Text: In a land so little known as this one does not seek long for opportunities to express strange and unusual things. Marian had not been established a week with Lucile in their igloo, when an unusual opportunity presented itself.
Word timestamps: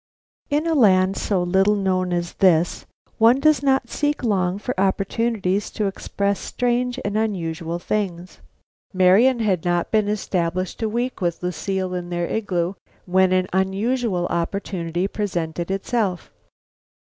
In 0.49 0.65
a 0.65 0.73
land 0.73 1.15
so 1.15 1.43
little 1.43 1.75
known 1.75 2.11
as 2.11 2.33
this 2.33 2.87
one 3.19 3.39
does 3.39 3.61
not 3.61 3.87
seek 3.91 4.23
long 4.23 4.57
for 4.57 4.73
opportunities 4.79 5.69
to 5.69 5.85
express 5.85 6.39
strange 6.39 6.99
and 7.05 7.15
unusual 7.15 7.77
things. 7.77 8.39
Marian 8.95 9.41
had 9.41 9.63
not 9.63 9.91
been 9.91 10.07
established 10.07 10.81
a 10.81 10.89
week 10.89 11.21
with 11.21 11.43
Lucile 11.43 11.93
in 11.93 12.09
their 12.09 12.25
igloo, 12.25 12.73
when 13.05 13.31
an 13.31 13.45
unusual 13.53 14.25
opportunity 14.31 15.07
presented 15.07 15.69
itself. 15.69 16.31